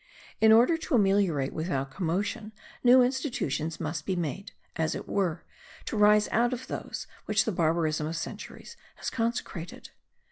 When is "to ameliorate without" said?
0.77-1.91